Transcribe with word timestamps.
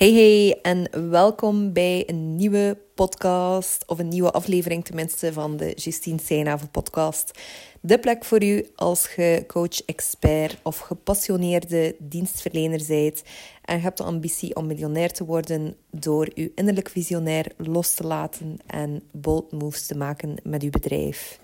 Hey 0.00 0.12
hey 0.12 0.58
en 0.62 1.10
welkom 1.10 1.72
bij 1.72 2.02
een 2.06 2.36
nieuwe 2.36 2.78
podcast 2.94 3.84
of 3.86 3.98
een 3.98 4.08
nieuwe 4.08 4.30
aflevering 4.30 4.84
tenminste 4.84 5.32
van 5.32 5.56
de 5.56 5.72
Justine 5.76 6.20
Seinhaven 6.20 6.70
podcast. 6.70 7.38
De 7.80 7.98
plek 7.98 8.24
voor 8.24 8.42
u 8.42 8.66
als 8.74 9.14
je 9.16 9.44
coach, 9.46 9.84
expert 9.84 10.56
of 10.62 10.78
gepassioneerde 10.78 11.96
dienstverlener 11.98 12.82
bent 12.86 13.22
en 13.64 13.76
je 13.76 13.82
hebt 13.82 13.98
de 13.98 14.04
ambitie 14.04 14.56
om 14.56 14.66
miljonair 14.66 15.12
te 15.12 15.24
worden 15.24 15.76
door 15.90 16.30
uw 16.34 16.48
innerlijk 16.54 16.88
visionair 16.88 17.52
los 17.56 17.94
te 17.94 18.06
laten 18.06 18.56
en 18.66 19.02
bold 19.12 19.52
moves 19.52 19.86
te 19.86 19.96
maken 19.96 20.36
met 20.42 20.62
uw 20.62 20.70
bedrijf. 20.70 21.40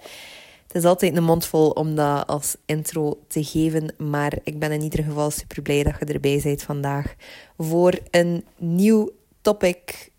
Het 0.66 0.76
is 0.76 0.84
altijd 0.84 1.16
een 1.16 1.24
mond 1.24 1.46
vol 1.46 1.70
om 1.70 1.94
dat 1.94 2.26
als 2.26 2.56
intro 2.64 3.20
te 3.26 3.44
geven, 3.44 3.94
maar 3.98 4.38
ik 4.42 4.58
ben 4.58 4.72
in 4.72 4.82
ieder 4.82 5.04
geval 5.04 5.30
super 5.30 5.62
blij 5.62 5.82
dat 5.82 5.94
je 5.98 6.04
erbij 6.04 6.40
bent 6.42 6.62
vandaag 6.62 7.14
voor 7.58 7.98
een 8.10 8.44
nieuw 8.58 9.10
topic. 9.40 10.10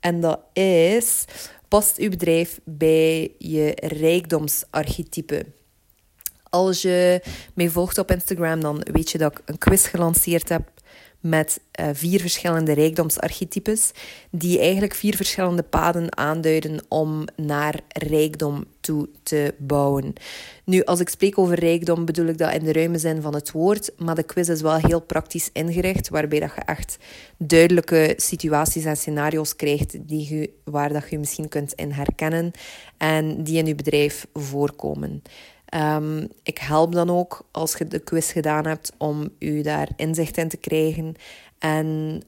En 0.00 0.20
dat 0.20 0.40
is: 0.52 1.24
past 1.68 1.96
uw 1.98 2.10
bedrijf 2.10 2.60
bij 2.64 3.32
je 3.38 3.72
rijkdomsarchetype? 3.76 5.46
Als 6.50 6.82
je 6.82 7.22
mij 7.54 7.68
volgt 7.68 7.98
op 7.98 8.10
Instagram, 8.10 8.60
dan 8.60 8.86
weet 8.92 9.10
je 9.10 9.18
dat 9.18 9.32
ik 9.32 9.42
een 9.44 9.58
quiz 9.58 9.88
gelanceerd 9.88 10.48
heb 10.48 10.70
met 11.20 11.60
uh, 11.80 11.88
vier 11.92 12.20
verschillende 12.20 12.72
rijkdomsarchetypes, 12.72 13.92
die 14.30 14.58
eigenlijk 14.58 14.94
vier 14.94 15.16
verschillende 15.16 15.62
paden 15.62 16.16
aanduiden 16.16 16.84
om 16.88 17.24
naar 17.36 17.80
rijkdom 17.88 18.64
toe 18.80 19.08
te 19.22 19.54
bouwen. 19.58 20.12
Nu, 20.64 20.84
als 20.84 21.00
ik 21.00 21.08
spreek 21.08 21.38
over 21.38 21.58
rijkdom, 21.58 22.04
bedoel 22.04 22.26
ik 22.26 22.38
dat 22.38 22.54
in 22.54 22.64
de 22.64 22.72
ruime 22.72 22.98
zin 22.98 23.22
van 23.22 23.34
het 23.34 23.50
woord, 23.50 23.90
maar 23.96 24.14
de 24.14 24.22
quiz 24.22 24.48
is 24.48 24.60
wel 24.60 24.76
heel 24.76 25.00
praktisch 25.00 25.50
ingericht, 25.52 26.08
waarbij 26.08 26.40
dat 26.40 26.52
je 26.54 26.60
echt 26.60 26.98
duidelijke 27.38 28.14
situaties 28.16 28.84
en 28.84 28.96
scenario's 28.96 29.56
krijgt 29.56 30.08
die 30.08 30.34
je, 30.34 30.50
waar 30.64 30.92
dat 30.92 31.10
je 31.10 31.18
misschien 31.18 31.48
kunt 31.48 31.72
in 31.72 31.90
herkennen 31.90 32.50
en 32.96 33.44
die 33.44 33.58
in 33.58 33.66
je 33.66 33.74
bedrijf 33.74 34.26
voorkomen. 34.32 35.22
Um, 35.74 36.28
ik 36.42 36.58
help 36.58 36.92
dan 36.92 37.10
ook 37.10 37.46
als 37.50 37.76
je 37.76 37.86
de 37.86 37.98
quiz 37.98 38.32
gedaan 38.32 38.66
hebt 38.66 38.92
om 38.98 39.28
u 39.38 39.62
daar 39.62 39.88
inzicht 39.96 40.36
in 40.36 40.48
te 40.48 40.56
krijgen 40.56 41.14
en 41.58 42.20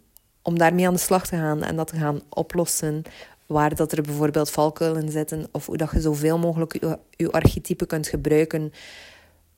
om 0.42 0.58
daarmee 0.58 0.86
aan 0.86 0.94
de 0.94 1.00
slag 1.00 1.26
te 1.26 1.36
gaan 1.36 1.62
en 1.62 1.76
dat 1.76 1.86
te 1.86 1.96
gaan 1.96 2.20
oplossen. 2.28 3.02
Waar 3.46 3.74
dat 3.74 3.92
er 3.92 4.02
bijvoorbeeld 4.02 4.50
valkuilen 4.50 5.10
zitten 5.10 5.48
of 5.52 5.66
hoe 5.66 5.76
dat 5.76 5.90
je 5.92 6.00
zoveel 6.00 6.38
mogelijk 6.38 6.80
je, 6.80 6.98
je 7.10 7.30
archetype 7.30 7.86
kunt 7.86 8.08
gebruiken 8.08 8.72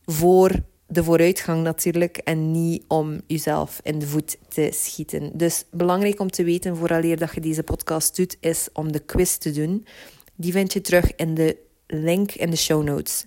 voor 0.05 0.50
de 0.86 1.05
vooruitgang 1.05 1.62
natuurlijk 1.62 2.17
en 2.17 2.50
niet 2.50 2.84
om 2.89 3.20
jezelf 3.27 3.80
in 3.83 3.98
de 3.98 4.06
voet 4.06 4.36
te 4.48 4.70
schieten. 4.74 5.30
Dus 5.34 5.64
belangrijk 5.70 6.20
om 6.20 6.30
te 6.30 6.44
weten 6.44 6.77
vooraleer 6.77 7.19
dat 7.19 7.34
je 7.34 7.41
deze 7.41 7.62
podcast 7.62 8.17
doet, 8.17 8.36
is 8.41 8.69
om 8.72 8.92
de 8.92 8.98
quiz 8.98 9.36
te 9.36 9.50
doen. 9.50 9.86
Die 10.34 10.52
vind 10.52 10.72
je 10.72 10.80
terug 10.80 11.14
in 11.14 11.34
de 11.34 11.56
link 11.86 12.33
in 12.33 12.50
de 12.50 12.56
show 12.56 12.83
notes. 12.83 13.27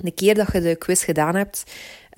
De 0.00 0.10
keer 0.10 0.34
dat 0.34 0.52
je 0.52 0.60
de 0.60 0.76
quiz 0.76 1.04
gedaan 1.04 1.34
hebt, 1.34 1.64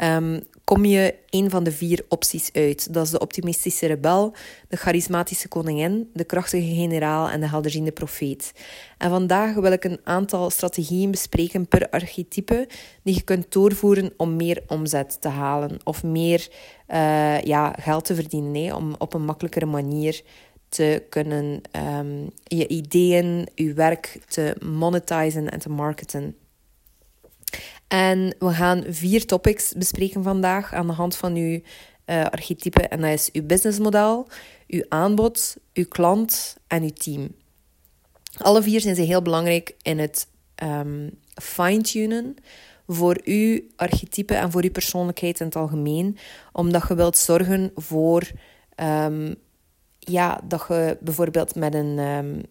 um, 0.04 0.40
kom 0.64 0.84
je 0.84 1.14
een 1.30 1.50
van 1.50 1.64
de 1.64 1.72
vier 1.72 2.04
opties 2.08 2.52
uit. 2.52 2.94
Dat 2.94 3.04
is 3.04 3.10
de 3.10 3.18
optimistische 3.18 3.86
rebel, 3.86 4.34
de 4.68 4.76
charismatische 4.76 5.48
koningin, 5.48 6.10
de 6.12 6.24
krachtige 6.24 6.74
generaal 6.74 7.28
en 7.28 7.40
de 7.40 7.48
helderziende 7.48 7.92
profeet. 7.92 8.52
En 8.98 9.10
vandaag 9.10 9.54
wil 9.54 9.72
ik 9.72 9.84
een 9.84 10.00
aantal 10.04 10.50
strategieën 10.50 11.10
bespreken 11.10 11.68
per 11.68 11.88
archetype 11.90 12.68
die 13.02 13.14
je 13.14 13.22
kunt 13.22 13.52
doorvoeren 13.52 14.12
om 14.16 14.36
meer 14.36 14.62
omzet 14.66 15.20
te 15.20 15.28
halen 15.28 15.78
of 15.84 16.02
meer 16.02 16.48
uh, 16.88 17.40
ja, 17.40 17.74
geld 17.80 18.04
te 18.04 18.14
verdienen, 18.14 18.76
om 18.76 18.94
op 18.98 19.14
een 19.14 19.24
makkelijkere 19.24 19.66
manier 19.66 20.22
te 20.68 21.02
kunnen 21.08 21.60
um, 21.98 22.30
je 22.44 22.68
ideeën, 22.68 23.48
je 23.54 23.72
werk 23.72 24.20
te 24.28 24.56
monetizen 24.64 25.50
en 25.50 25.58
te 25.58 25.68
marketen. 25.68 26.36
En 27.88 28.34
we 28.38 28.52
gaan 28.52 28.84
vier 28.88 29.26
topics 29.26 29.72
bespreken 29.76 30.22
vandaag 30.22 30.72
aan 30.72 30.86
de 30.86 30.92
hand 30.92 31.16
van 31.16 31.34
uw 31.34 31.60
uh, 32.06 32.24
archetype. 32.24 32.82
En 32.82 33.00
dat 33.00 33.10
is 33.10 33.28
uw 33.32 33.42
businessmodel, 33.42 34.28
uw 34.66 34.84
aanbod, 34.88 35.56
uw 35.72 35.88
klant 35.88 36.56
en 36.66 36.82
uw 36.82 36.92
team. 36.92 37.34
Alle 38.36 38.62
vier 38.62 38.80
zijn 38.80 38.94
ze 38.94 39.02
heel 39.02 39.22
belangrijk 39.22 39.74
in 39.82 39.98
het 39.98 40.26
um, 40.62 41.18
fine-tunen 41.34 42.36
voor 42.86 43.20
uw 43.24 43.60
archetype 43.76 44.34
en 44.34 44.50
voor 44.50 44.62
uw 44.62 44.70
persoonlijkheid 44.70 45.40
in 45.40 45.46
het 45.46 45.56
algemeen. 45.56 46.18
Omdat 46.52 46.88
je 46.88 46.94
wilt 46.94 47.16
zorgen 47.16 47.70
voor 47.74 48.30
um, 48.76 49.34
ja, 49.98 50.40
dat 50.44 50.64
je 50.68 50.96
bijvoorbeeld 51.00 51.54
met 51.54 51.74
een 51.74 51.98
um, 51.98 52.42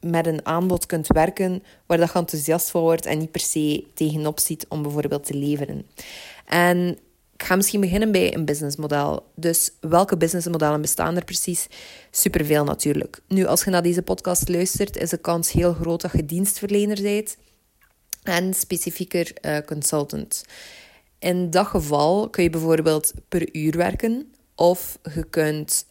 met 0.00 0.26
een 0.26 0.46
aanbod 0.46 0.86
kunt 0.86 1.06
werken 1.06 1.62
waar 1.86 1.98
dat 1.98 2.12
je 2.12 2.18
enthousiast 2.18 2.70
voor 2.70 2.80
wordt 2.80 3.06
en 3.06 3.18
niet 3.18 3.30
per 3.30 3.40
se 3.40 3.84
tegenop 3.94 4.38
ziet 4.40 4.66
om 4.68 4.82
bijvoorbeeld 4.82 5.24
te 5.24 5.34
leveren. 5.34 5.86
En 6.46 6.98
ik 7.32 7.42
ga 7.42 7.56
misschien 7.56 7.80
beginnen 7.80 8.12
bij 8.12 8.34
een 8.34 8.44
businessmodel. 8.44 9.26
Dus 9.34 9.70
welke 9.80 10.16
businessmodellen 10.16 10.80
bestaan 10.80 11.16
er 11.16 11.24
precies? 11.24 11.66
Superveel 12.10 12.64
natuurlijk. 12.64 13.20
Nu, 13.28 13.46
als 13.46 13.64
je 13.64 13.70
naar 13.70 13.82
deze 13.82 14.02
podcast 14.02 14.48
luistert, 14.48 14.96
is 14.96 15.10
de 15.10 15.16
kans 15.16 15.52
heel 15.52 15.72
groot 15.72 16.00
dat 16.00 16.12
je 16.12 16.26
dienstverlener 16.26 17.02
bent 17.02 17.36
en 18.22 18.54
specifieker 18.54 19.32
uh, 19.42 19.58
consultant. 19.66 20.44
In 21.18 21.50
dat 21.50 21.66
geval 21.66 22.30
kun 22.30 22.42
je 22.42 22.50
bijvoorbeeld 22.50 23.12
per 23.28 23.54
uur 23.54 23.76
werken 23.76 24.32
of 24.54 24.98
je 25.14 25.24
kunt 25.24 25.86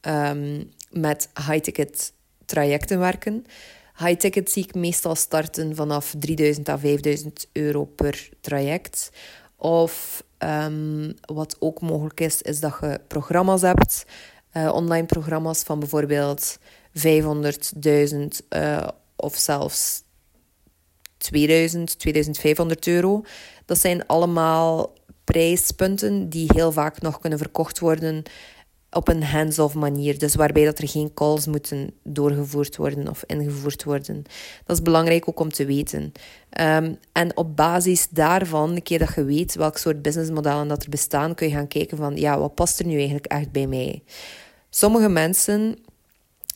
um, 0.00 0.70
met 0.90 1.28
high-ticket 1.46 2.12
trajecten 2.50 2.98
werken. 2.98 3.44
High 3.96 4.18
ticket 4.18 4.50
zie 4.50 4.64
ik 4.64 4.74
meestal 4.74 5.14
starten 5.14 5.74
vanaf 5.74 6.14
3000 6.18 6.68
à 6.68 6.78
5000 6.78 7.48
euro 7.52 7.84
per 7.84 8.28
traject. 8.40 9.10
Of 9.56 10.22
um, 10.38 11.14
wat 11.20 11.56
ook 11.58 11.80
mogelijk 11.80 12.20
is, 12.20 12.42
is 12.42 12.60
dat 12.60 12.76
je 12.80 13.00
programma's 13.08 13.60
hebt. 13.60 14.06
Uh, 14.52 14.72
online 14.74 15.06
programma's 15.06 15.62
van 15.62 15.78
bijvoorbeeld 15.78 16.58
500.000 16.98 17.04
uh, 18.56 18.88
of 19.16 19.36
zelfs 19.36 20.02
2000, 21.16 21.98
2500 21.98 22.86
euro. 22.86 23.24
Dat 23.64 23.78
zijn 23.78 24.06
allemaal 24.06 24.92
prijspunten 25.24 26.28
die 26.28 26.50
heel 26.54 26.72
vaak 26.72 27.00
nog 27.00 27.20
kunnen 27.20 27.38
verkocht 27.38 27.78
worden 27.78 28.22
op 28.90 29.08
een 29.08 29.22
hands-off 29.22 29.74
manier. 29.74 30.18
Dus 30.18 30.34
waarbij 30.34 30.64
dat 30.64 30.78
er 30.78 30.88
geen 30.88 31.14
calls 31.14 31.46
moeten 31.46 31.92
doorgevoerd 32.02 32.76
worden 32.76 33.08
of 33.08 33.24
ingevoerd 33.26 33.84
worden. 33.84 34.22
Dat 34.64 34.76
is 34.76 34.82
belangrijk 34.82 35.28
ook 35.28 35.40
om 35.40 35.52
te 35.52 35.64
weten. 35.64 36.12
Um, 36.60 36.98
en 37.12 37.36
op 37.36 37.56
basis 37.56 38.08
daarvan, 38.10 38.70
een 38.70 38.82
keer 38.82 38.98
dat 38.98 39.14
je 39.14 39.24
weet 39.24 39.54
welk 39.54 39.76
soort 39.76 40.02
businessmodellen 40.02 40.68
dat 40.68 40.82
er 40.82 40.90
bestaan, 40.90 41.34
kun 41.34 41.48
je 41.48 41.54
gaan 41.54 41.68
kijken 41.68 41.96
van, 41.96 42.16
ja, 42.16 42.38
wat 42.38 42.54
past 42.54 42.78
er 42.78 42.86
nu 42.86 42.94
eigenlijk 42.94 43.26
echt 43.26 43.52
bij 43.52 43.66
mij? 43.66 44.02
Sommige 44.70 45.08
mensen, 45.08 45.76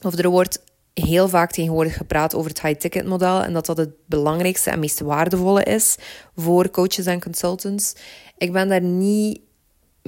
of 0.03 0.19
er 0.19 0.28
wordt 0.28 0.62
heel 0.95 1.28
vaak 1.28 1.51
tegenwoordig 1.51 1.97
gepraat 1.97 2.34
over 2.34 2.51
het 2.51 2.62
high-ticket 2.62 3.06
model 3.06 3.43
en 3.43 3.53
dat 3.53 3.66
dat 3.66 3.77
het 3.77 3.91
belangrijkste 4.06 4.71
en 4.71 4.78
meest 4.78 5.01
waardevolle 5.01 5.62
is 5.62 5.97
voor 6.37 6.71
coaches 6.71 7.06
en 7.06 7.21
consultants. 7.21 7.95
Ik 8.39 8.53
ben 8.53 8.69
daar 8.69 8.83
niet 8.83 9.41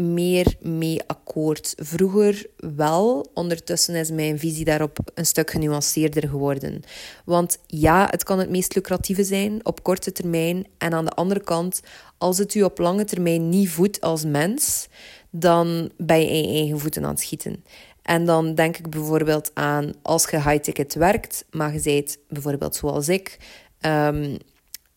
meer 0.00 0.54
mee 0.60 1.00
akkoord. 1.06 1.74
Vroeger 1.76 2.46
wel, 2.56 3.30
ondertussen 3.34 3.94
is 3.94 4.10
mijn 4.10 4.38
visie 4.38 4.64
daarop 4.64 4.98
een 5.14 5.26
stuk 5.26 5.50
genuanceerder 5.50 6.28
geworden. 6.28 6.82
Want 7.24 7.58
ja, 7.66 8.06
het 8.10 8.24
kan 8.24 8.38
het 8.38 8.50
meest 8.50 8.74
lucratieve 8.74 9.24
zijn 9.24 9.66
op 9.66 9.82
korte 9.82 10.12
termijn. 10.12 10.66
En 10.78 10.92
aan 10.92 11.04
de 11.04 11.10
andere 11.10 11.40
kant, 11.40 11.80
als 12.18 12.38
het 12.38 12.54
u 12.54 12.62
op 12.62 12.78
lange 12.78 13.04
termijn 13.04 13.48
niet 13.48 13.68
voedt 13.68 14.00
als 14.00 14.24
mens, 14.24 14.88
dan 15.30 15.90
ben 15.96 16.20
je 16.20 16.26
in 16.26 16.52
je 16.52 16.58
eigen 16.58 16.78
voeten 16.78 17.04
aan 17.04 17.10
het 17.10 17.20
schieten. 17.20 17.64
En 18.02 18.24
dan 18.24 18.54
denk 18.54 18.76
ik 18.76 18.90
bijvoorbeeld 18.90 19.50
aan 19.54 19.92
als 20.02 20.30
je 20.30 20.42
high-ticket 20.42 20.94
werkt, 20.94 21.44
maar 21.50 21.72
je 21.72 21.78
zijt 21.78 22.18
bijvoorbeeld 22.28 22.76
zoals 22.76 23.08
ik. 23.08 23.38
Um, 23.80 24.36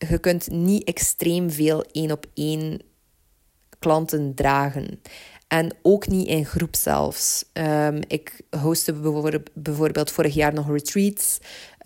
je 0.08 0.18
kunt 0.18 0.50
niet 0.50 0.84
extreem 0.84 1.50
veel 1.50 1.84
één 1.92 2.10
op 2.10 2.26
één 2.34 2.80
klanten 3.80 4.34
dragen. 4.34 5.00
En 5.48 5.74
ook 5.82 6.06
niet 6.06 6.26
in 6.26 6.46
groep 6.46 6.76
zelfs. 6.76 7.44
Um, 7.52 8.00
ik 8.06 8.40
hostte 8.60 8.92
bijvoorbeeld 9.54 10.10
vorig 10.10 10.34
jaar 10.34 10.52
nog 10.52 10.70
retreats. 10.70 11.38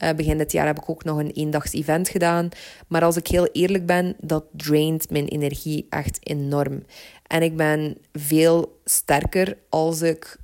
Uh, 0.03 0.11
begin 0.13 0.39
dit 0.39 0.53
jaar 0.53 0.67
heb 0.67 0.79
ik 0.79 0.91
ook 0.91 1.05
nog 1.05 1.19
een 1.19 1.31
eendags 1.31 1.73
event 1.73 2.09
gedaan. 2.09 2.49
Maar 2.89 3.03
als 3.03 3.17
ik 3.17 3.27
heel 3.27 3.49
eerlijk 3.53 3.87
ben, 3.87 4.17
dat 4.21 4.45
draint 4.53 5.11
mijn 5.11 5.29
energie 5.29 5.87
echt 5.91 6.19
enorm. 6.21 6.85
En 7.27 7.43
ik 7.43 7.57
ben 7.57 7.97
veel 8.13 8.81
sterker 8.85 9.57
als 9.69 10.03
ik 10.03 10.37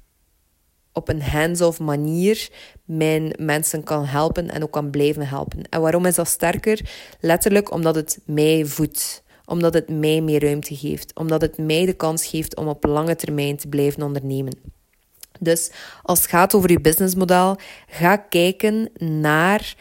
op 0.93 1.09
een 1.09 1.23
hands-off 1.23 1.79
manier 1.79 2.49
mijn 2.85 3.35
mensen 3.39 3.85
kan 3.85 4.05
helpen 4.05 4.51
en 4.51 4.63
ook 4.63 4.73
kan 4.73 4.91
blijven 4.91 5.29
helpen. 5.29 5.63
En 5.69 5.81
waarom 5.81 6.07
is 6.07 6.15
dat 6.15 6.29
sterker? 6.29 6.91
Letterlijk 7.21 7.73
omdat 7.73 7.95
het 7.95 8.19
mij 8.25 8.65
voedt 8.65 9.23
omdat 9.51 9.75
het 9.75 9.89
mij 9.89 10.21
meer 10.21 10.43
ruimte 10.43 10.77
geeft, 10.77 11.15
omdat 11.15 11.41
het 11.41 11.59
mij 11.59 11.87
de 11.87 11.93
kans 11.93 12.27
geeft 12.27 12.57
om 12.57 12.69
op 12.69 12.85
lange 12.85 13.17
termijn 13.17 13.57
te 13.57 13.69
blijven 13.69 14.03
ondernemen. 14.03 14.59
Dus 15.41 15.71
als 16.03 16.19
het 16.19 16.31
gaat 16.31 16.55
over 16.55 16.71
je 16.71 16.81
businessmodel, 16.81 17.57
ga 17.87 18.17
kijken 18.17 18.91
naar 18.99 19.75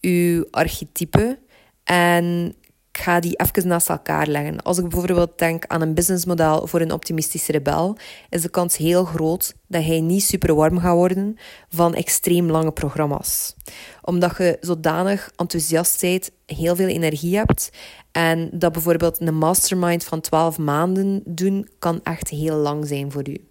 uw 0.00 0.46
archetype 0.50 1.38
en 1.84 2.54
ga 2.96 3.20
die 3.20 3.36
even 3.36 3.68
naast 3.68 3.88
elkaar 3.88 4.26
leggen. 4.26 4.62
Als 4.62 4.78
ik 4.78 4.88
bijvoorbeeld 4.88 5.38
denk 5.38 5.66
aan 5.66 5.80
een 5.82 5.94
businessmodel 5.94 6.66
voor 6.66 6.80
een 6.80 6.92
optimistische 6.92 7.52
rebel, 7.52 7.96
is 8.28 8.42
de 8.42 8.48
kans 8.48 8.76
heel 8.76 9.04
groot 9.04 9.54
dat 9.66 9.84
hij 9.84 10.00
niet 10.00 10.22
super 10.22 10.54
warm 10.54 10.78
gaat 10.78 10.94
worden 10.94 11.36
van 11.68 11.94
extreem 11.94 12.50
lange 12.50 12.72
programma's. 12.72 13.56
Omdat 14.02 14.36
je 14.38 14.56
zodanig 14.60 15.30
enthousiast 15.36 16.00
bent, 16.00 16.30
heel 16.46 16.76
veel 16.76 16.88
energie 16.88 17.36
hebt 17.36 17.70
en 18.12 18.50
dat 18.52 18.72
bijvoorbeeld 18.72 19.20
een 19.20 19.34
mastermind 19.34 20.04
van 20.04 20.20
12 20.20 20.58
maanden 20.58 21.22
doen 21.24 21.68
kan 21.78 22.00
echt 22.02 22.28
heel 22.28 22.56
lang 22.56 22.86
zijn 22.86 23.12
voor 23.12 23.28
u. 23.28 23.48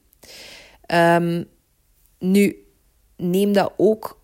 Um, 0.93 1.45
nu, 2.19 2.65
neem 3.17 3.53
dat 3.53 3.73
ook 3.77 4.19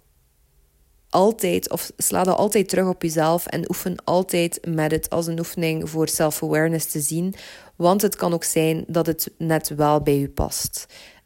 altijd, 1.11 1.71
of 1.71 1.91
sla 1.97 2.23
dat 2.23 2.37
altijd 2.37 2.69
terug 2.69 2.87
op 2.87 3.01
jezelf 3.01 3.45
en 3.45 3.69
oefen 3.69 3.95
altijd 4.03 4.59
met 4.67 4.91
het 4.91 5.09
als 5.09 5.27
een 5.27 5.39
oefening 5.39 5.89
voor 5.89 6.07
self-awareness 6.07 6.85
te 6.85 6.99
zien. 6.99 7.33
Want 7.75 8.01
het 8.01 8.15
kan 8.15 8.33
ook 8.33 8.43
zijn 8.43 8.83
dat 8.87 9.05
het 9.05 9.31
net 9.37 9.69
wel 9.75 10.01
bij 10.01 10.19
u 10.19 10.29
past. 10.29 10.85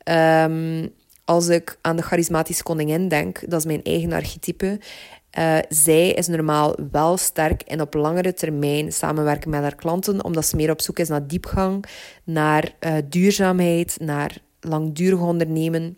Um, 0.10 0.94
als 1.26 1.48
ik 1.48 1.78
aan 1.82 1.96
de 1.96 2.02
charismatische 2.02 2.64
koningin 2.64 3.08
denk, 3.08 3.50
dat 3.50 3.60
is 3.60 3.66
mijn 3.66 3.84
eigen 3.84 4.12
archetype. 4.12 4.80
Uh, 5.40 5.58
zij 5.70 6.10
is 6.10 6.28
normaal 6.28 6.76
wel 6.92 7.18
sterk 7.18 7.62
en 7.62 7.82
op 7.82 7.94
langere 7.94 8.34
termijn 8.34 8.94
samenwerken 8.94 9.50
met 9.50 9.62
haar 9.62 9.76
klanten, 9.76 10.24
omdat 10.24 10.46
ze 10.46 10.56
meer 10.56 10.72
op 10.72 10.82
zoek 10.82 11.00
is 11.00 11.08
naar 11.08 11.28
diepgang, 11.28 11.86
naar 12.24 12.76
uh, 12.80 12.94
duurzaamheid, 13.10 13.98
naar 14.00 14.38
langdurig 14.60 15.20
ondernemen. 15.20 15.98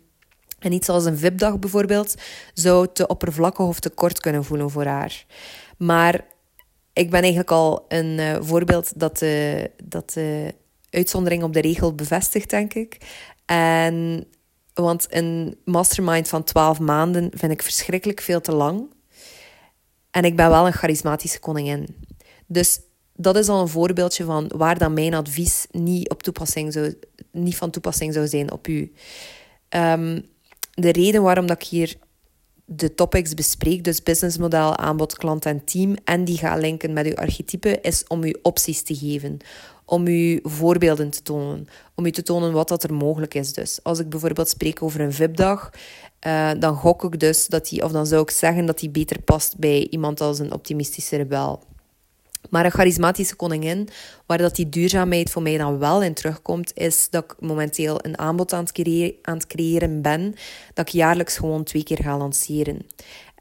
En 0.58 0.72
iets 0.72 0.88
als 0.88 1.04
een 1.04 1.18
VIP-dag 1.18 1.58
bijvoorbeeld 1.58 2.14
zou 2.54 2.88
te 2.92 3.06
oppervlakkig 3.06 3.66
of 3.66 3.80
te 3.80 3.90
kort 3.90 4.20
kunnen 4.20 4.44
voelen 4.44 4.70
voor 4.70 4.84
haar. 4.84 5.24
Maar 5.76 6.24
ik 6.92 7.10
ben 7.10 7.20
eigenlijk 7.20 7.50
al 7.50 7.84
een 7.88 8.18
uh, 8.18 8.36
voorbeeld 8.40 8.98
dat 8.98 9.18
de, 9.18 9.70
dat 9.84 10.12
de 10.12 10.54
uitzondering 10.90 11.42
op 11.42 11.52
de 11.52 11.60
regel 11.60 11.94
bevestigt, 11.94 12.50
denk 12.50 12.74
ik. 12.74 12.98
En, 13.44 14.26
want 14.74 15.06
een 15.10 15.56
mastermind 15.64 16.28
van 16.28 16.44
12 16.44 16.78
maanden 16.78 17.30
vind 17.34 17.52
ik 17.52 17.62
verschrikkelijk 17.62 18.20
veel 18.20 18.40
te 18.40 18.52
lang. 18.52 18.92
En 20.10 20.24
ik 20.24 20.36
ben 20.36 20.48
wel 20.48 20.66
een 20.66 20.72
charismatische 20.72 21.38
koningin. 21.38 21.96
Dus 22.46 22.80
dat 23.14 23.36
is 23.36 23.48
al 23.48 23.60
een 23.60 23.68
voorbeeldje 23.68 24.24
van 24.24 24.50
waar 24.56 24.78
dan 24.78 24.92
mijn 24.92 25.14
advies 25.14 25.66
niet, 25.70 26.10
op 26.10 26.22
toepassing 26.22 26.72
zou, 26.72 26.94
niet 27.32 27.56
van 27.56 27.70
toepassing 27.70 28.14
zou 28.14 28.26
zijn 28.26 28.52
op 28.52 28.68
u. 28.68 28.92
Um, 29.70 30.26
de 30.80 30.92
reden 30.92 31.22
waarom 31.22 31.46
dat 31.46 31.62
ik 31.62 31.68
hier 31.68 31.96
de 32.64 32.94
topics 32.94 33.34
bespreek, 33.34 33.84
dus 33.84 34.02
businessmodel, 34.02 34.76
aanbod, 34.76 35.16
klant 35.16 35.46
en 35.46 35.64
team, 35.64 35.96
en 36.04 36.24
die 36.24 36.38
ga 36.38 36.56
linken 36.56 36.92
met 36.92 37.06
uw 37.06 37.14
archetype, 37.14 37.78
is 37.80 38.04
om 38.06 38.24
u 38.24 38.34
opties 38.42 38.82
te 38.82 38.94
geven. 38.94 39.38
Om 39.84 40.06
u 40.06 40.40
voorbeelden 40.42 41.10
te 41.10 41.22
tonen. 41.22 41.68
Om 41.94 42.06
u 42.06 42.10
te 42.10 42.22
tonen 42.22 42.52
wat 42.52 42.68
dat 42.68 42.82
er 42.82 42.94
mogelijk 42.94 43.34
is. 43.34 43.52
Dus 43.52 43.80
als 43.82 43.98
ik 43.98 44.08
bijvoorbeeld 44.08 44.48
spreek 44.48 44.82
over 44.82 45.00
een 45.00 45.12
VIP-dag, 45.12 45.70
uh, 46.26 46.50
dan 46.58 46.76
gok 46.76 47.04
ik 47.04 47.20
dus 47.20 47.46
dat 47.46 47.68
die, 47.68 47.84
of 47.84 47.92
dan 47.92 48.06
zou 48.06 48.22
ik 48.22 48.30
zeggen 48.30 48.66
dat 48.66 48.78
die 48.78 48.90
beter 48.90 49.22
past 49.22 49.58
bij 49.58 49.86
iemand 49.90 50.20
als 50.20 50.38
een 50.38 50.52
optimistische 50.52 51.16
rebel. 51.16 51.62
Maar 52.48 52.64
een 52.64 52.70
charismatische 52.70 53.36
koningin, 53.36 53.88
waar 54.26 54.38
dat 54.38 54.56
die 54.56 54.68
duurzaamheid 54.68 55.30
voor 55.30 55.42
mij 55.42 55.58
dan 55.58 55.78
wel 55.78 56.02
in 56.02 56.14
terugkomt, 56.14 56.72
is 56.74 57.10
dat 57.10 57.24
ik 57.24 57.34
momenteel 57.40 58.04
een 58.04 58.18
aanbod 58.18 58.52
aan 58.52 58.62
het, 58.62 58.72
creëren, 58.72 59.14
aan 59.22 59.36
het 59.36 59.46
creëren 59.46 60.02
ben, 60.02 60.34
dat 60.74 60.86
ik 60.86 60.92
jaarlijks 60.92 61.36
gewoon 61.36 61.64
twee 61.64 61.82
keer 61.82 62.02
ga 62.02 62.16
lanceren. 62.16 62.86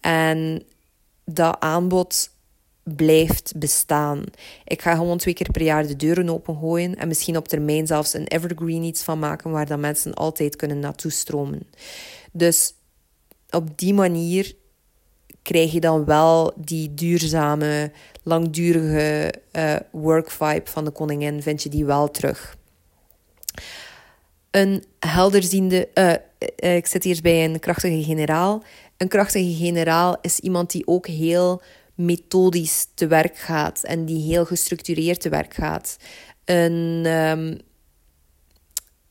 En 0.02 0.64
dat 1.26 1.60
aanbod 1.60 2.30
blijft 2.96 3.54
bestaan. 3.56 4.24
Ik 4.66 4.82
ga 4.82 4.96
gewoon 4.96 5.18
twee 5.18 5.34
keer 5.34 5.52
per 5.52 5.62
jaar 5.62 5.88
de 5.88 5.96
deuren 5.96 6.30
opengooien 6.30 6.96
en 6.96 7.08
misschien 7.08 7.38
op 7.38 7.48
termijn 7.48 7.88
zelfs 7.88 8.14
een 8.14 8.28
evergreen 8.28 8.84
iets 8.84 9.04
van 9.04 9.20
maken 9.20 9.52
waar 9.52 9.66
dat 9.66 9.80
mensen 9.80 10.14
altijd 10.14 10.56
kunnen 10.56 10.80
naartoe 10.80 11.12
stromen. 11.12 11.68
Dus 12.32 12.74
op 13.50 13.78
die 13.78 13.94
manier 13.94 14.56
krijg 15.42 15.72
je 15.72 15.80
dan 15.80 16.06
wel 16.06 16.54
die 16.56 16.94
duurzame, 16.94 17.92
langdurige 18.28 19.34
uh, 19.52 19.76
work 19.92 20.32
vibe 20.32 20.70
van 20.70 20.86
de 20.86 20.92
koningin, 20.92 21.42
vind 21.42 21.64
je 21.64 21.70
die 21.70 21.86
wel 21.86 22.12
terug. 22.12 22.58
Een 24.52 24.84
helderziende, 25.00 25.90
uh, 25.94 26.76
ik 26.76 26.88
zit 26.88 27.04
hier 27.04 27.22
bij 27.22 27.46
een 27.46 27.60
krachtige 27.60 28.04
generaal. 28.04 28.64
Een 28.98 29.08
krachtige 29.08 29.56
generaal 29.56 30.18
is 30.22 30.40
iemand 30.40 30.72
die 30.72 30.88
ook 30.88 31.08
heel 31.08 31.62
methodisch 31.96 32.88
te 32.94 33.08
werk 33.08 33.38
gaat 33.38 33.84
en 33.84 34.06
die 34.06 34.22
heel 34.22 34.46
gestructureerd 34.46 35.22
te 35.22 35.30
werk 35.30 35.54
gaat. 35.54 35.98
Een 36.46 37.06
um, 37.06 37.60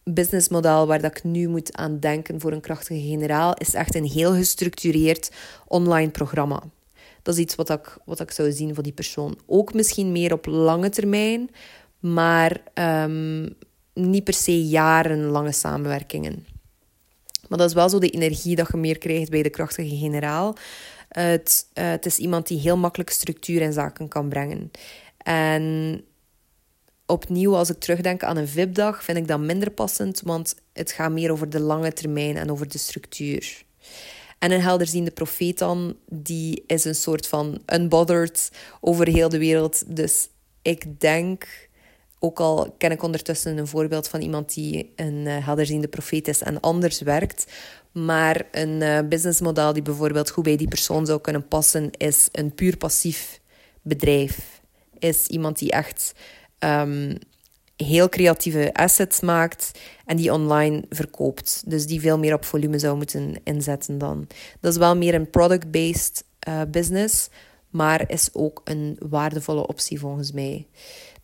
businessmodel 0.04 0.86
waar 0.86 1.00
dat 1.00 1.16
ik 1.16 1.24
nu 1.24 1.48
moet 1.48 1.76
aan 1.76 2.00
denken 2.00 2.40
voor 2.40 2.52
een 2.52 2.60
krachtige 2.60 3.00
generaal 3.00 3.54
is 3.54 3.74
echt 3.74 3.94
een 3.94 4.04
heel 4.04 4.34
gestructureerd 4.34 5.30
online 5.66 6.10
programma. 6.10 6.62
Dat 7.26 7.34
is 7.34 7.40
iets 7.40 7.54
wat 7.54 7.70
ik, 7.70 7.96
wat 8.04 8.20
ik 8.20 8.30
zou 8.30 8.52
zien 8.52 8.74
voor 8.74 8.82
die 8.82 8.92
persoon. 8.92 9.38
Ook 9.46 9.74
misschien 9.74 10.12
meer 10.12 10.32
op 10.32 10.46
lange 10.46 10.88
termijn, 10.88 11.50
maar 11.98 12.62
um, 12.74 13.54
niet 13.94 14.24
per 14.24 14.34
se 14.34 14.66
jarenlange 14.66 15.52
samenwerkingen. 15.52 16.46
Maar 17.48 17.58
dat 17.58 17.68
is 17.68 17.74
wel 17.74 17.88
zo 17.88 17.98
de 17.98 18.10
energie 18.10 18.56
dat 18.56 18.68
je 18.72 18.76
meer 18.76 18.98
krijgt 18.98 19.30
bij 19.30 19.42
de 19.42 19.50
krachtige 19.50 19.96
generaal. 19.96 20.56
Het, 21.08 21.66
uh, 21.74 21.88
het 21.88 22.06
is 22.06 22.18
iemand 22.18 22.46
die 22.46 22.58
heel 22.58 22.76
makkelijk 22.76 23.10
structuur 23.10 23.60
in 23.60 23.72
zaken 23.72 24.08
kan 24.08 24.28
brengen. 24.28 24.70
En 25.18 26.04
opnieuw, 27.06 27.56
als 27.56 27.70
ik 27.70 27.78
terugdenk 27.78 28.22
aan 28.22 28.36
een 28.36 28.48
VIP-dag, 28.48 29.04
vind 29.04 29.18
ik 29.18 29.28
dat 29.28 29.40
minder 29.40 29.70
passend, 29.70 30.20
want 30.20 30.54
het 30.72 30.92
gaat 30.92 31.12
meer 31.12 31.32
over 31.32 31.50
de 31.50 31.60
lange 31.60 31.92
termijn 31.92 32.36
en 32.36 32.50
over 32.50 32.68
de 32.68 32.78
structuur. 32.78 33.65
En 34.38 34.50
een 34.50 34.60
helderziende 34.60 35.10
profeet 35.10 35.58
dan, 35.58 35.96
die 36.08 36.64
is 36.66 36.84
een 36.84 36.94
soort 36.94 37.26
van 37.26 37.62
unbothered 37.66 38.50
over 38.80 39.08
heel 39.08 39.28
de 39.28 39.38
wereld. 39.38 39.96
Dus 39.96 40.28
ik 40.62 41.00
denk, 41.00 41.68
ook 42.18 42.40
al 42.40 42.74
ken 42.78 42.90
ik 42.90 43.02
ondertussen 43.02 43.56
een 43.56 43.66
voorbeeld 43.66 44.08
van 44.08 44.20
iemand 44.20 44.54
die 44.54 44.92
een 44.96 45.26
uh, 45.26 45.46
helderziende 45.46 45.88
profeet 45.88 46.28
is 46.28 46.42
en 46.42 46.60
anders 46.60 47.00
werkt, 47.00 47.46
maar 47.92 48.48
een 48.50 48.80
uh, 48.80 48.98
businessmodel 49.08 49.72
die 49.72 49.82
bijvoorbeeld 49.82 50.30
goed 50.30 50.44
bij 50.44 50.56
die 50.56 50.68
persoon 50.68 51.06
zou 51.06 51.20
kunnen 51.20 51.48
passen, 51.48 51.90
is 51.90 52.28
een 52.32 52.54
puur 52.54 52.76
passief 52.76 53.40
bedrijf. 53.82 54.60
Is 54.98 55.26
iemand 55.26 55.58
die 55.58 55.70
echt 55.70 56.12
um, 56.58 57.18
heel 57.76 58.08
creatieve 58.08 58.70
assets 58.74 59.20
maakt 59.20 59.70
en 60.04 60.16
die 60.16 60.32
online 60.32 60.84
verkoopt. 60.88 61.62
Dus 61.66 61.86
die 61.86 62.00
veel 62.00 62.18
meer 62.18 62.34
op 62.34 62.44
volume 62.44 62.78
zou 62.78 62.96
moeten 62.96 63.40
inzetten 63.44 63.98
dan. 63.98 64.26
Dat 64.60 64.72
is 64.72 64.78
wel 64.78 64.96
meer 64.96 65.14
een 65.14 65.30
product-based 65.30 66.24
uh, 66.48 66.60
business, 66.68 67.28
maar 67.70 68.10
is 68.10 68.28
ook 68.32 68.60
een 68.64 68.96
waardevolle 69.08 69.66
optie 69.66 69.98
volgens 69.98 70.32
mij. 70.32 70.66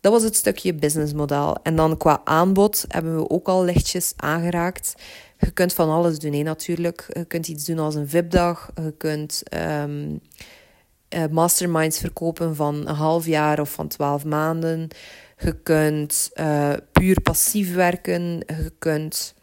Dat 0.00 0.12
was 0.12 0.22
het 0.22 0.36
stukje 0.36 0.74
businessmodel. 0.74 1.56
En 1.62 1.76
dan 1.76 1.96
qua 1.96 2.20
aanbod 2.24 2.84
hebben 2.88 3.16
we 3.16 3.30
ook 3.30 3.48
al 3.48 3.64
lichtjes 3.64 4.12
aangeraakt. 4.16 4.94
Je 5.38 5.50
kunt 5.50 5.72
van 5.72 5.90
alles 5.90 6.18
doen, 6.18 6.32
hè, 6.32 6.42
natuurlijk. 6.42 7.06
Je 7.12 7.24
kunt 7.24 7.48
iets 7.48 7.64
doen 7.64 7.78
als 7.78 7.94
een 7.94 8.08
VIP-dag. 8.08 8.70
Je 8.74 8.94
kunt 8.96 9.42
um, 9.54 10.20
uh, 11.14 11.24
masterminds 11.30 11.98
verkopen 11.98 12.56
van 12.56 12.74
een 12.74 12.94
half 12.94 13.26
jaar 13.26 13.60
of 13.60 13.70
van 13.70 13.88
twaalf 13.88 14.24
maanden. 14.24 14.88
Je 15.44 15.56
kunt 15.62 16.30
uh, 16.34 16.72
puur 16.92 17.20
passief 17.20 17.74
werken. 17.74 18.22
Je 18.46 18.72
kunt 18.78 19.34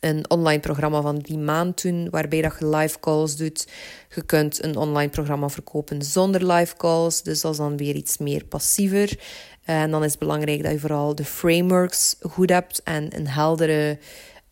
een 0.00 0.30
online 0.30 0.60
programma 0.60 1.00
van 1.00 1.18
die 1.18 1.38
maand 1.38 1.82
doen, 1.82 2.10
waarbij 2.10 2.42
dat 2.42 2.56
je 2.58 2.68
live 2.68 3.00
calls 3.00 3.36
doet. 3.36 3.68
Je 4.14 4.22
kunt 4.24 4.64
een 4.64 4.76
online 4.76 5.10
programma 5.10 5.48
verkopen 5.48 6.02
zonder 6.02 6.52
live 6.52 6.76
calls, 6.76 7.22
dus 7.22 7.40
dat 7.40 7.52
is 7.52 7.58
dan 7.58 7.76
weer 7.76 7.94
iets 7.94 8.18
meer 8.18 8.44
passiever. 8.44 9.18
En 9.64 9.90
dan 9.90 10.04
is 10.04 10.10
het 10.10 10.18
belangrijk 10.18 10.62
dat 10.62 10.72
je 10.72 10.78
vooral 10.78 11.14
de 11.14 11.24
frameworks 11.24 12.16
goed 12.20 12.50
hebt 12.50 12.82
en 12.82 13.16
een, 13.16 13.28
heldere, 13.28 13.98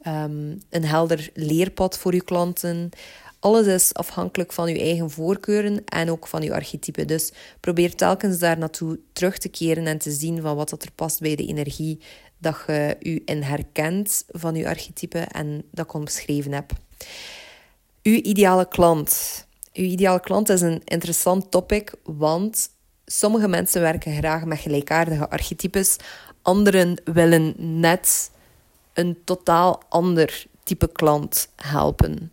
um, 0.06 0.58
een 0.70 0.84
helder 0.84 1.30
leerpad 1.34 1.98
voor 1.98 2.14
je 2.14 2.24
klanten. 2.24 2.90
Alles 3.42 3.66
is 3.66 3.94
afhankelijk 3.94 4.52
van 4.52 4.68
je 4.68 4.80
eigen 4.80 5.10
voorkeuren 5.10 5.84
en 5.84 6.10
ook 6.10 6.26
van 6.26 6.42
je 6.42 6.52
archetype. 6.52 7.04
Dus 7.04 7.32
probeer 7.60 7.94
telkens 7.94 8.38
daar 8.38 8.58
naartoe 8.58 8.98
terug 9.12 9.38
te 9.38 9.48
keren 9.48 9.86
en 9.86 9.98
te 9.98 10.10
zien 10.10 10.42
van 10.42 10.56
wat 10.56 10.68
dat 10.68 10.82
er 10.82 10.92
past 10.94 11.20
bij 11.20 11.36
de 11.36 11.46
energie 11.46 12.00
dat 12.38 12.56
je 12.66 12.96
je 13.00 13.22
in 13.24 13.42
herkent 13.42 14.24
van 14.28 14.54
je 14.54 14.68
archetype 14.68 15.18
en 15.18 15.64
dat 15.70 15.84
ik 15.84 15.94
omschreven 15.94 16.52
heb. 16.52 16.72
Uw 18.02 18.20
ideale 18.20 18.68
klant. 18.68 19.44
Uw 19.72 19.84
ideale 19.84 20.20
klant 20.20 20.48
is 20.48 20.60
een 20.60 20.82
interessant 20.84 21.50
topic, 21.50 21.94
want 22.02 22.70
sommige 23.06 23.48
mensen 23.48 23.80
werken 23.80 24.16
graag 24.16 24.44
met 24.44 24.58
gelijkaardige 24.58 25.30
archetypes, 25.30 25.96
anderen 26.42 27.00
willen 27.04 27.54
net 27.80 28.30
een 28.92 29.18
totaal 29.24 29.82
ander 29.88 30.46
type 30.62 30.92
klant 30.92 31.48
helpen. 31.56 32.32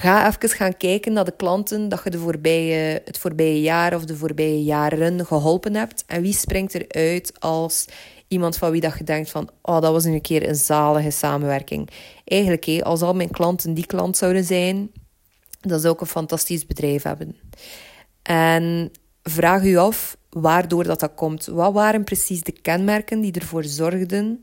Ga 0.00 0.26
even 0.26 0.48
gaan 0.48 0.76
kijken 0.76 1.12
naar 1.12 1.24
de 1.24 1.36
klanten 1.36 1.88
dat 1.88 2.00
je 2.04 2.10
de 2.10 2.18
voorbije, 2.18 3.02
het 3.04 3.18
voorbije 3.18 3.60
jaar 3.60 3.94
of 3.94 4.04
de 4.04 4.16
voorbije 4.16 4.62
jaren 4.62 5.26
geholpen 5.26 5.74
hebt. 5.74 6.04
En 6.06 6.22
wie 6.22 6.32
springt 6.32 6.74
eruit 6.74 7.32
als 7.40 7.84
iemand 8.28 8.56
van 8.56 8.70
wie 8.70 8.80
dat 8.80 8.98
je 8.98 9.04
denkt 9.04 9.30
van... 9.30 9.50
Oh, 9.62 9.80
dat 9.80 9.92
was 9.92 10.04
een 10.04 10.20
keer 10.20 10.48
een 10.48 10.54
zalige 10.54 11.10
samenwerking. 11.10 11.90
Eigenlijk, 12.24 12.64
hé, 12.64 12.82
als 12.82 13.02
al 13.02 13.14
mijn 13.14 13.30
klanten 13.30 13.74
die 13.74 13.86
klant 13.86 14.16
zouden 14.16 14.44
zijn... 14.44 14.90
dan 15.60 15.80
zou 15.80 15.94
ik 15.94 16.00
een 16.00 16.06
fantastisch 16.06 16.66
bedrijf 16.66 17.02
hebben. 17.02 17.36
En 18.22 18.92
vraag 19.22 19.62
u 19.62 19.76
af 19.76 20.16
waardoor 20.30 20.84
dat, 20.84 21.00
dat 21.00 21.14
komt. 21.14 21.46
Wat 21.46 21.72
waren 21.72 22.04
precies 22.04 22.42
de 22.42 22.52
kenmerken 22.52 23.20
die 23.20 23.32
ervoor 23.32 23.64
zorgden 23.64 24.40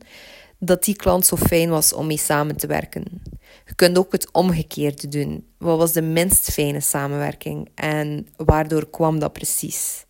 dat 0.58 0.84
die 0.84 0.96
klant 0.96 1.26
zo 1.26 1.36
fijn 1.36 1.68
was 1.68 1.92
om 1.92 2.06
mee 2.06 2.18
samen 2.18 2.56
te 2.56 2.66
werken? 2.66 3.22
Je 3.66 3.74
kunt 3.74 3.98
ook 3.98 4.12
het 4.12 4.32
omgekeerde 4.32 5.08
doen. 5.08 5.46
Wat 5.58 5.78
was 5.78 5.92
de 5.92 6.02
minst 6.02 6.52
fijne 6.52 6.80
samenwerking 6.80 7.68
en 7.74 8.26
waardoor 8.36 8.90
kwam 8.90 9.18
dat 9.18 9.32
precies? 9.32 10.04